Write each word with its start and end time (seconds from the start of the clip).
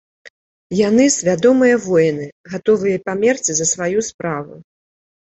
Яны 0.89 1.05
свядомыя 1.17 1.75
воіны, 1.85 2.25
гатовыя 2.57 2.97
памерці 3.07 3.51
за 3.63 3.73
сваю 3.77 3.99
справу. 4.13 4.53